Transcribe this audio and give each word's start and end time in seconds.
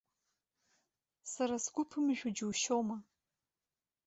Сара 1.31 1.55
сгәы 1.63 1.83
ԥымжәо 1.89 2.29
џьушьома? 2.35 2.97